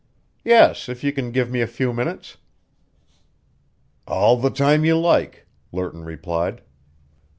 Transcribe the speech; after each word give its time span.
"Yes, 0.43 0.89
if 0.89 1.03
you 1.03 1.11
can 1.13 1.29
give 1.31 1.51
me 1.51 1.61
a 1.61 1.67
few 1.67 1.93
minutes." 1.93 2.37
"All 4.07 4.35
the 4.35 4.49
time 4.49 4.83
you 4.83 4.97
like," 4.97 5.45
Lerton 5.71 6.03
replied. 6.05 6.63